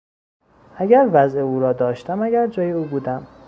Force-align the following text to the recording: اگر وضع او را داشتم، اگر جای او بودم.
اگر 0.75 1.09
وضع 1.13 1.39
او 1.39 1.59
را 1.59 1.73
داشتم، 1.73 2.21
اگر 2.23 2.47
جای 2.47 2.71
او 2.71 2.85
بودم. 2.85 3.27